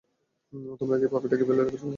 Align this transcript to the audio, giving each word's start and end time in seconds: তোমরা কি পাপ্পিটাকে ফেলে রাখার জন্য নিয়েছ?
তোমরা 0.79 0.95
কি 0.99 1.05
পাপ্পিটাকে 1.07 1.43
ফেলে 1.43 1.59
রাখার 1.59 1.73
জন্য 1.73 1.81
নিয়েছ? 1.81 1.89